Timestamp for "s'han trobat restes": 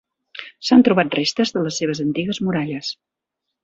0.69-1.55